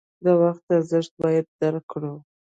د 0.23 0.27
وخت 0.43 0.65
ارزښت 0.75 1.13
باید 1.23 1.45
درک 1.59 1.83
کړو. 1.91 2.13